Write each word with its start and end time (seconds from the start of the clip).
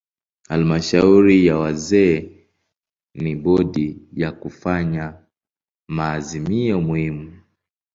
Halmashauri 0.49 1.45
ya 1.45 1.57
wazee 1.57 2.47
ni 3.13 3.35
bodi 3.35 4.07
ya 4.13 4.31
kufanya 4.31 5.25
maazimio 5.87 6.81
muhimu. 6.81 7.39